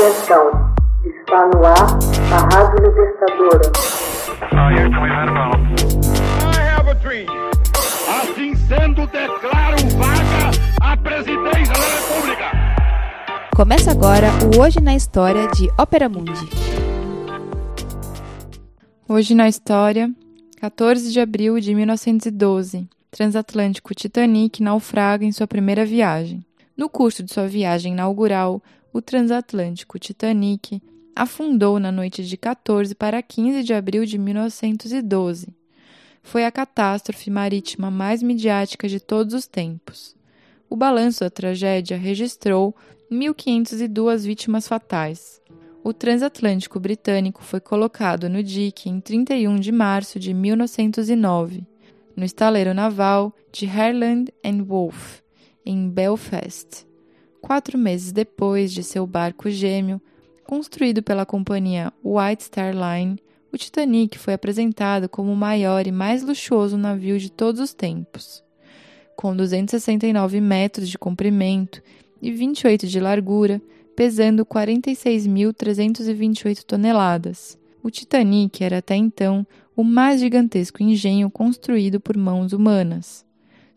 Atenção, 0.00 0.50
está 1.04 1.46
no 1.48 1.62
ar 1.62 1.98
a 2.32 2.56
Rádio 2.56 2.88
Libertadora. 2.88 3.70
Assim 8.08 8.54
sendo, 8.54 9.06
declaro 9.08 9.76
vaga 9.98 10.50
a 10.80 10.96
presidência 10.96 11.74
da 11.74 11.86
República. 11.98 12.44
Começa 13.54 13.90
agora 13.90 14.28
o 14.56 14.62
Hoje 14.62 14.80
na 14.80 14.94
História 14.96 15.46
de 15.48 15.68
Ópera 15.78 16.08
Mundi. 16.08 16.48
Hoje 19.06 19.34
na 19.34 19.50
História, 19.50 20.10
14 20.62 21.12
de 21.12 21.20
abril 21.20 21.60
de 21.60 21.74
1912, 21.74 22.88
transatlântico 23.10 23.94
Titanic 23.94 24.62
naufraga 24.62 25.26
em 25.26 25.32
sua 25.32 25.46
primeira 25.46 25.84
viagem. 25.84 26.42
No 26.74 26.88
curso 26.88 27.22
de 27.22 27.30
sua 27.30 27.46
viagem 27.46 27.92
inaugural, 27.92 28.62
o 28.92 29.00
transatlântico 29.00 29.98
Titanic 29.98 30.82
afundou 31.14 31.78
na 31.78 31.92
noite 31.92 32.24
de 32.24 32.36
14 32.36 32.94
para 32.94 33.22
15 33.22 33.62
de 33.62 33.72
abril 33.72 34.04
de 34.04 34.18
1912. 34.18 35.48
Foi 36.22 36.44
a 36.44 36.50
catástrofe 36.50 37.30
marítima 37.30 37.90
mais 37.90 38.22
midiática 38.22 38.88
de 38.88 39.00
todos 39.00 39.34
os 39.34 39.46
tempos. 39.46 40.14
O 40.68 40.76
balanço 40.76 41.20
da 41.20 41.30
tragédia 41.30 41.96
registrou 41.96 42.74
1.502 43.10 44.24
vítimas 44.24 44.68
fatais. 44.68 45.40
O 45.82 45.92
transatlântico 45.92 46.78
britânico 46.78 47.42
foi 47.42 47.58
colocado 47.58 48.28
no 48.28 48.42
dique 48.42 48.90
em 48.90 49.00
31 49.00 49.56
de 49.56 49.72
março 49.72 50.18
de 50.18 50.34
1909, 50.34 51.66
no 52.14 52.24
estaleiro 52.24 52.74
naval 52.74 53.34
de 53.50 53.66
Harland 53.66 54.32
and 54.44 54.62
Wolff, 54.64 55.22
em 55.64 55.88
Belfast 55.88 56.89
quatro 57.40 57.78
meses 57.78 58.12
depois 58.12 58.72
de 58.72 58.82
seu 58.82 59.06
barco 59.06 59.50
gêmeo, 59.50 60.00
construído 60.44 61.02
pela 61.02 61.26
companhia 61.26 61.92
White 62.04 62.44
Star 62.44 62.74
Line, 62.74 63.18
o 63.52 63.58
Titanic 63.58 64.18
foi 64.18 64.34
apresentado 64.34 65.08
como 65.08 65.32
o 65.32 65.36
maior 65.36 65.84
e 65.86 65.92
mais 65.92 66.22
luxuoso 66.22 66.76
navio 66.76 67.18
de 67.18 67.32
todos 67.32 67.60
os 67.60 67.74
tempos. 67.74 68.44
Com 69.16 69.34
269 69.34 70.40
metros 70.40 70.88
de 70.88 70.96
comprimento 70.96 71.82
e 72.22 72.30
28 72.30 72.86
de 72.86 73.00
largura, 73.00 73.60
pesando 73.96 74.46
46.328 74.46 76.62
toneladas. 76.62 77.58
O 77.82 77.90
Titanic 77.90 78.62
era 78.62 78.78
até 78.78 78.94
então 78.94 79.44
o 79.74 79.82
mais 79.82 80.20
gigantesco 80.20 80.80
engenho 80.82 81.30
construído 81.30 81.98
por 81.98 82.16
mãos 82.16 82.52
humanas. 82.52 83.26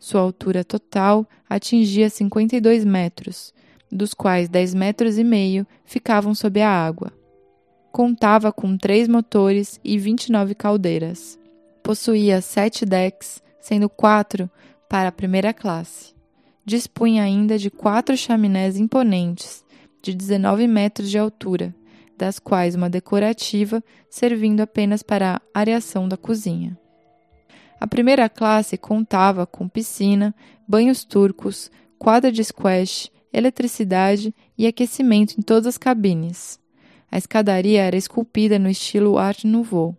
Sua 0.04 0.20
altura 0.20 0.62
total 0.62 1.26
atingia 1.48 2.10
52 2.10 2.84
metros, 2.84 3.54
dos 3.90 4.12
quais 4.12 4.50
10 4.50 4.74
metros 4.74 5.16
e 5.16 5.24
meio 5.24 5.66
ficavam 5.82 6.34
sob 6.34 6.60
a 6.60 6.68
água. 6.68 7.10
Contava 7.90 8.52
com 8.52 8.76
três 8.76 9.08
motores 9.08 9.80
e 9.82 9.96
29 9.96 10.54
caldeiras. 10.54 11.38
Possuía 11.82 12.42
sete 12.42 12.84
decks, 12.84 13.42
sendo 13.58 13.88
quatro 13.88 14.50
para 14.90 15.08
a 15.08 15.12
primeira 15.12 15.54
classe. 15.54 16.14
Dispunha 16.66 17.22
ainda 17.22 17.56
de 17.56 17.70
quatro 17.70 18.14
chaminés 18.14 18.76
imponentes, 18.76 19.64
de 20.02 20.12
19 20.12 20.68
metros 20.68 21.10
de 21.10 21.16
altura, 21.16 21.74
das 22.14 22.38
quais 22.38 22.74
uma 22.74 22.90
decorativa, 22.90 23.82
servindo 24.10 24.60
apenas 24.60 25.02
para 25.02 25.36
a 25.54 25.58
areação 25.58 26.06
da 26.06 26.18
cozinha. 26.18 26.78
A 27.84 27.86
primeira 27.86 28.30
classe 28.30 28.78
contava 28.78 29.46
com 29.46 29.68
piscina, 29.68 30.34
banhos 30.66 31.04
turcos, 31.04 31.70
quadra 31.98 32.32
de 32.32 32.42
squash, 32.42 33.10
eletricidade 33.30 34.34
e 34.56 34.66
aquecimento 34.66 35.34
em 35.38 35.42
todas 35.42 35.66
as 35.66 35.76
cabines. 35.76 36.58
A 37.12 37.18
escadaria 37.18 37.82
era 37.82 37.94
esculpida 37.94 38.58
no 38.58 38.70
estilo 38.70 39.18
Art 39.18 39.44
Nouveau. 39.44 39.94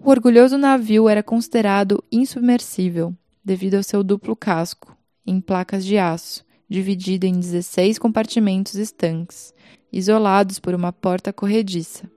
O 0.00 0.10
orgulhoso 0.10 0.56
navio 0.56 1.08
era 1.08 1.24
considerado 1.24 2.04
insubmersível, 2.12 3.12
devido 3.44 3.74
ao 3.74 3.82
seu 3.82 4.04
duplo 4.04 4.36
casco, 4.36 4.96
em 5.26 5.40
placas 5.40 5.84
de 5.84 5.98
aço, 5.98 6.44
dividido 6.68 7.26
em 7.26 7.32
16 7.32 7.98
compartimentos 7.98 8.76
estanques, 8.76 9.52
isolados 9.92 10.60
por 10.60 10.72
uma 10.72 10.92
porta 10.92 11.32
corrediça. 11.32 12.08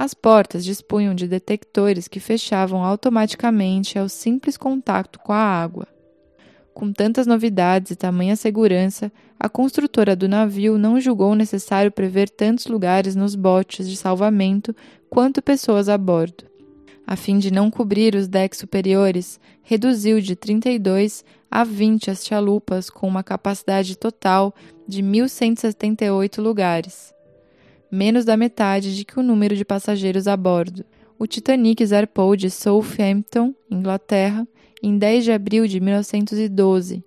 As 0.00 0.14
portas 0.14 0.64
dispunham 0.64 1.12
de 1.12 1.26
detectores 1.26 2.06
que 2.06 2.20
fechavam 2.20 2.84
automaticamente 2.84 3.98
ao 3.98 4.08
simples 4.08 4.56
contato 4.56 5.18
com 5.18 5.32
a 5.32 5.40
água. 5.40 5.88
Com 6.72 6.92
tantas 6.92 7.26
novidades 7.26 7.90
e 7.90 7.96
tamanha 7.96 8.36
segurança, 8.36 9.10
a 9.40 9.48
construtora 9.48 10.14
do 10.14 10.28
navio 10.28 10.78
não 10.78 11.00
julgou 11.00 11.34
necessário 11.34 11.90
prever 11.90 12.30
tantos 12.30 12.68
lugares 12.68 13.16
nos 13.16 13.34
botes 13.34 13.88
de 13.88 13.96
salvamento 13.96 14.72
quanto 15.10 15.42
pessoas 15.42 15.88
a 15.88 15.98
bordo. 15.98 16.44
A 17.04 17.16
fim 17.16 17.36
de 17.36 17.50
não 17.50 17.68
cobrir 17.68 18.14
os 18.14 18.28
decks 18.28 18.60
superiores, 18.60 19.40
reduziu 19.64 20.20
de 20.20 20.36
32 20.36 21.24
a 21.50 21.64
20 21.64 22.08
as 22.08 22.24
chalupas 22.24 22.88
com 22.88 23.08
uma 23.08 23.24
capacidade 23.24 23.98
total 23.98 24.54
de 24.86 25.02
1.178 25.02 26.40
lugares 26.40 27.17
menos 27.90 28.24
da 28.24 28.36
metade 28.36 28.94
de 28.94 29.04
que 29.04 29.18
o 29.18 29.22
número 29.22 29.56
de 29.56 29.64
passageiros 29.64 30.28
a 30.28 30.36
bordo. 30.36 30.84
O 31.18 31.26
Titanic 31.26 31.84
zarpou 31.84 32.36
de 32.36 32.50
Southampton, 32.50 33.54
Inglaterra, 33.70 34.46
em 34.82 34.96
10 34.96 35.24
de 35.24 35.32
abril 35.32 35.66
de 35.66 35.80
1912, 35.80 37.04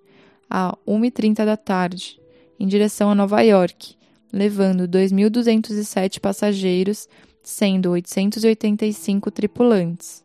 a 0.50 0.78
1h30 0.86 1.46
da 1.46 1.56
tarde, 1.56 2.20
em 2.60 2.68
direção 2.68 3.10
a 3.10 3.16
Nova 3.16 3.42
York, 3.42 3.96
levando 4.34 4.88
2.207 4.88 6.20
passageiros, 6.20 7.08
sendo 7.42 7.92
885 7.92 9.32
tripulantes. 9.32 10.24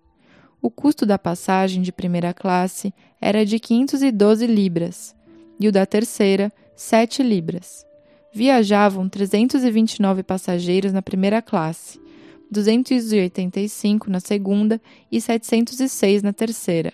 O 0.60 0.70
custo 0.70 1.06
da 1.06 1.18
passagem 1.18 1.80
de 1.80 1.92
primeira 1.92 2.34
classe 2.34 2.92
era 3.20 3.46
de 3.46 3.60
512 3.60 4.46
libras 4.46 5.14
e 5.60 5.68
o 5.68 5.72
da 5.72 5.86
terceira, 5.86 6.52
7 6.74 7.22
libras 7.22 7.86
viajavam 8.36 9.08
329 9.08 10.22
passageiros 10.22 10.92
na 10.92 11.00
primeira 11.00 11.40
classe, 11.40 11.98
285 12.50 14.10
na 14.10 14.20
segunda 14.20 14.78
e 15.10 15.18
706 15.22 16.22
na 16.22 16.34
terceira. 16.34 16.92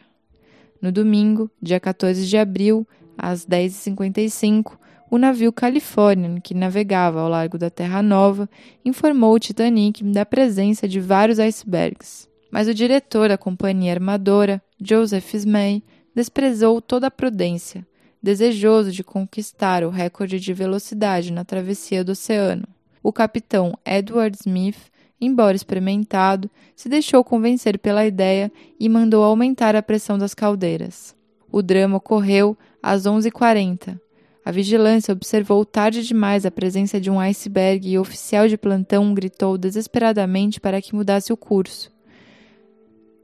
No 0.80 0.92
domingo, 0.92 1.50
dia 1.60 1.80
14 1.80 2.28
de 2.28 2.36
abril, 2.36 2.86
às 3.18 3.44
10h55, 3.44 4.78
o 5.10 5.18
navio 5.18 5.52
Californian, 5.52 6.38
que 6.38 6.54
navegava 6.54 7.20
ao 7.20 7.28
largo 7.28 7.58
da 7.58 7.68
Terra 7.68 8.04
Nova, 8.04 8.48
informou 8.84 9.34
o 9.34 9.40
Titanic 9.40 10.04
da 10.04 10.24
presença 10.24 10.86
de 10.86 11.00
vários 11.00 11.40
icebergs. 11.40 12.28
Mas 12.52 12.68
o 12.68 12.74
diretor 12.74 13.28
da 13.28 13.36
companhia 13.36 13.92
armadora, 13.92 14.62
Joseph 14.80 15.34
Smay, 15.34 15.82
desprezou 16.14 16.80
toda 16.80 17.08
a 17.08 17.10
prudência 17.10 17.84
desejoso 18.22 18.92
de 18.92 19.02
conquistar 19.02 19.82
o 19.82 19.90
recorde 19.90 20.38
de 20.38 20.54
velocidade 20.54 21.32
na 21.32 21.44
travessia 21.44 22.04
do 22.04 22.12
oceano. 22.12 22.68
O 23.02 23.12
capitão 23.12 23.76
Edward 23.84 24.36
Smith, 24.40 24.78
embora 25.20 25.56
experimentado, 25.56 26.48
se 26.76 26.88
deixou 26.88 27.24
convencer 27.24 27.78
pela 27.78 28.06
ideia 28.06 28.52
e 28.78 28.88
mandou 28.88 29.24
aumentar 29.24 29.74
a 29.74 29.82
pressão 29.82 30.16
das 30.16 30.34
caldeiras. 30.34 31.16
O 31.50 31.60
drama 31.60 31.96
ocorreu 31.96 32.56
às 32.82 33.02
11h40. 33.02 33.98
A 34.44 34.50
vigilância 34.50 35.12
observou 35.12 35.64
tarde 35.64 36.02
demais 36.02 36.46
a 36.46 36.50
presença 36.50 37.00
de 37.00 37.10
um 37.10 37.20
iceberg 37.20 37.88
e 37.88 37.98
o 37.98 38.00
oficial 38.00 38.48
de 38.48 38.56
plantão 38.56 39.14
gritou 39.14 39.58
desesperadamente 39.58 40.60
para 40.60 40.80
que 40.80 40.94
mudasse 40.94 41.32
o 41.32 41.36
curso. 41.36 41.92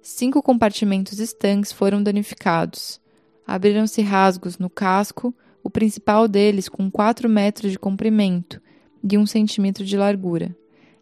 Cinco 0.01 0.43
compartimentos 0.43 1.19
estanques 1.19 1.73
foram 1.73 2.03
danificados. 2.03 3.01
Abriram-se 3.49 4.03
rasgos 4.03 4.59
no 4.59 4.69
casco, 4.69 5.35
o 5.65 5.71
principal 5.71 6.29
deles 6.29 6.69
com 6.69 6.91
4 6.91 7.31
metros 7.31 7.73
de 7.73 7.79
comprimento 7.79 8.61
e 9.03 9.17
1 9.17 9.25
centímetro 9.25 9.87
de 9.87 9.97
largura. 9.97 10.55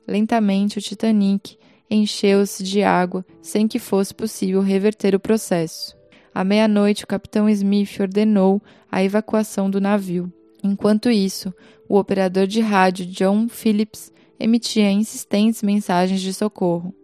Lentamente, 0.06 0.78
o 0.78 0.80
Titanic 0.80 1.58
encheu-se 1.90 2.62
de 2.62 2.84
água 2.84 3.26
sem 3.42 3.66
que 3.66 3.80
fosse 3.80 4.14
possível 4.14 4.60
reverter 4.60 5.12
o 5.12 5.18
processo. 5.18 5.96
À 6.32 6.44
meia-noite, 6.44 7.02
o 7.02 7.08
capitão 7.08 7.48
Smith 7.48 7.98
ordenou 7.98 8.62
a 8.92 9.02
evacuação 9.02 9.68
do 9.68 9.80
navio. 9.80 10.32
Enquanto 10.62 11.10
isso, 11.10 11.52
o 11.88 11.98
operador 11.98 12.46
de 12.46 12.60
rádio 12.60 13.06
John 13.06 13.48
Phillips 13.48 14.12
emitia 14.38 14.88
insistentes 14.92 15.64
mensagens 15.64 16.20
de 16.20 16.32
socorro. 16.32 16.94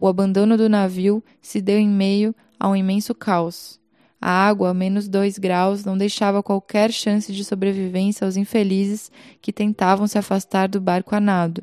O 0.00 0.08
abandono 0.08 0.56
do 0.56 0.66
navio 0.66 1.22
se 1.42 1.60
deu 1.60 1.78
em 1.78 1.88
meio 1.88 2.34
a 2.58 2.70
um 2.70 2.76
imenso 2.76 3.14
caos. 3.14 3.78
A 4.20 4.30
água, 4.30 4.70
a 4.70 4.74
menos 4.74 5.08
dois 5.08 5.38
graus, 5.38 5.84
não 5.84 5.96
deixava 5.96 6.42
qualquer 6.42 6.90
chance 6.90 7.32
de 7.32 7.44
sobrevivência 7.44 8.24
aos 8.24 8.36
infelizes 8.36 9.12
que 9.40 9.52
tentavam 9.52 10.06
se 10.08 10.18
afastar 10.18 10.68
do 10.68 10.80
barco 10.80 11.14
a 11.14 11.20
nado. 11.20 11.62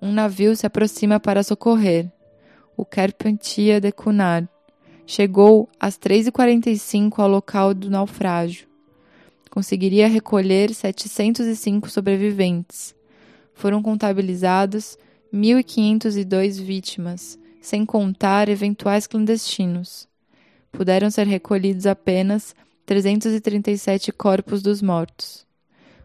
Um 0.00 0.12
navio 0.12 0.56
se 0.56 0.66
aproxima 0.66 1.20
para 1.20 1.42
socorrer. 1.42 2.10
O 2.76 2.84
Carpentier 2.84 3.80
de 3.80 3.92
Cunard 3.92 4.48
chegou 5.06 5.68
às 5.78 5.98
3h45 5.98 7.18
ao 7.18 7.28
local 7.28 7.74
do 7.74 7.90
naufrágio. 7.90 8.66
Conseguiria 9.50 10.08
recolher 10.08 10.74
705 10.74 11.88
sobreviventes. 11.88 12.94
foram 13.54 13.82
contabilizados 13.82 14.98
1.502 15.32 16.60
vítimas, 16.62 17.38
sem 17.60 17.86
contar 17.86 18.50
eventuais 18.50 19.06
clandestinos. 19.06 20.06
Puderam 20.76 21.10
ser 21.10 21.26
recolhidos 21.26 21.86
apenas 21.86 22.54
337 22.84 24.12
corpos 24.12 24.62
dos 24.62 24.82
mortos. 24.82 25.46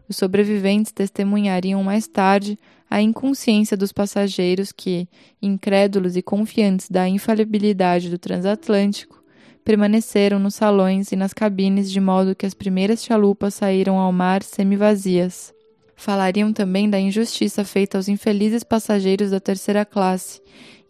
Os 0.08 0.16
sobreviventes 0.16 0.92
testemunhariam 0.92 1.84
mais 1.84 2.06
tarde 2.06 2.58
a 2.88 3.00
inconsciência 3.00 3.76
dos 3.76 3.92
passageiros 3.92 4.72
que, 4.72 5.06
incrédulos 5.42 6.16
e 6.16 6.22
confiantes 6.22 6.88
da 6.88 7.06
infalibilidade 7.06 8.08
do 8.08 8.18
transatlântico, 8.18 9.22
permaneceram 9.62 10.38
nos 10.38 10.54
salões 10.54 11.12
e 11.12 11.16
nas 11.16 11.34
cabines 11.34 11.90
de 11.90 12.00
modo 12.00 12.34
que 12.34 12.46
as 12.46 12.54
primeiras 12.54 13.04
chalupas 13.04 13.54
saíram 13.54 13.98
ao 13.98 14.10
mar 14.10 14.42
semi-vazias. 14.42 15.54
Falariam 15.94 16.52
também 16.52 16.88
da 16.88 16.98
injustiça 16.98 17.62
feita 17.62 17.98
aos 17.98 18.08
infelizes 18.08 18.64
passageiros 18.64 19.30
da 19.30 19.38
terceira 19.38 19.84
classe, 19.84 20.40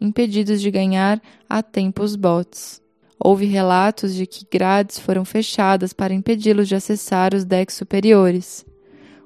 impedidos 0.01 0.61
de 0.61 0.71
ganhar 0.71 1.21
a 1.49 1.63
tempo 1.63 2.03
os 2.03 2.17
botes. 2.17 2.82
Houve 3.25 3.47
relatos 3.47 4.15
de 4.15 4.27
que 4.27 4.45
grades 4.51 4.99
foram 4.99 5.25
fechadas 5.25 5.93
para 5.93 6.13
impedi-los 6.13 6.67
de 6.67 6.75
acessar 6.75 7.35
os 7.35 7.45
decks 7.45 7.77
superiores. 7.77 8.67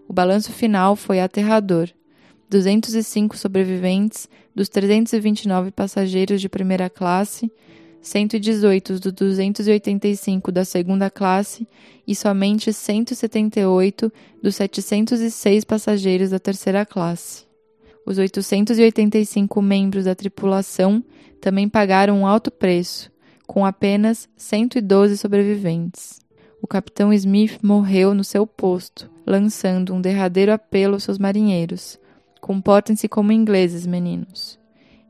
O 0.06 0.12
balanço 0.12 0.52
final 0.52 0.94
foi 0.94 1.18
aterrador. 1.18 1.88
205 2.50 3.38
sobreviventes 3.38 4.28
dos 4.54 4.68
329 4.68 5.70
passageiros 5.70 6.42
de 6.42 6.48
primeira 6.48 6.90
classe 6.90 7.50
118 8.02 9.00
dos 9.00 9.12
285 9.12 10.52
da 10.52 10.64
segunda 10.64 11.10
classe 11.10 11.66
e 12.06 12.14
somente 12.14 12.72
178 12.72 14.12
dos 14.42 14.56
706 14.56 15.64
passageiros 15.64 16.30
da 16.30 16.38
terceira 16.38 16.84
classe. 16.84 17.44
Os 18.04 18.18
885 18.18 19.60
membros 19.60 20.04
da 20.04 20.14
tripulação 20.14 21.02
também 21.40 21.68
pagaram 21.68 22.20
um 22.20 22.26
alto 22.26 22.50
preço, 22.50 23.10
com 23.46 23.64
apenas 23.64 24.28
112 24.36 25.16
sobreviventes. 25.16 26.20
O 26.60 26.66
capitão 26.66 27.12
Smith 27.12 27.58
morreu 27.62 28.14
no 28.14 28.24
seu 28.24 28.46
posto, 28.46 29.10
lançando 29.26 29.94
um 29.94 30.00
derradeiro 30.00 30.52
apelo 30.52 30.94
aos 30.94 31.04
seus 31.04 31.18
marinheiros: 31.18 31.98
Comportem-se 32.40 33.08
como 33.08 33.32
ingleses, 33.32 33.86
meninos. 33.86 34.58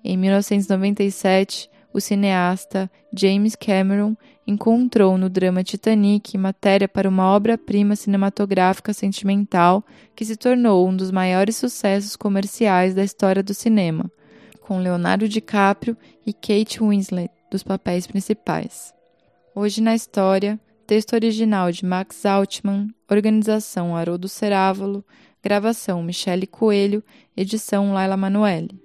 Em 0.04 0.16
1997, 0.16 1.70
o 1.92 2.00
cineasta 2.00 2.90
James 3.12 3.56
Cameron 3.56 4.14
encontrou 4.46 5.16
no 5.16 5.30
drama 5.30 5.64
Titanic 5.64 6.36
matéria 6.36 6.86
para 6.86 7.08
uma 7.08 7.24
obra-prima 7.34 7.96
cinematográfica 7.96 8.92
sentimental 8.92 9.82
que 10.14 10.24
se 10.24 10.36
tornou 10.36 10.86
um 10.86 10.94
dos 10.94 11.10
maiores 11.10 11.56
sucessos 11.56 12.14
comerciais 12.14 12.94
da 12.94 13.02
história 13.02 13.42
do 13.42 13.54
cinema, 13.54 14.10
com 14.60 14.78
Leonardo 14.78 15.28
DiCaprio 15.28 15.96
e 16.26 16.32
Kate 16.32 16.80
Winslet 16.80 17.30
dos 17.50 17.62
papéis 17.62 18.06
principais. 18.06 18.94
Hoje 19.54 19.81
na 19.81 19.94
história, 19.94 20.60
texto 20.87 21.14
original 21.14 21.72
de 21.72 21.84
Max 21.84 22.26
Altman, 22.26 22.88
organização 23.10 23.96
Haroldo 23.96 24.28
Cerávolo, 24.28 25.04
gravação 25.43 26.02
Michele 26.02 26.46
Coelho, 26.46 27.02
edição 27.37 27.93
Laila 27.93 28.16
Manoeli. 28.16 28.81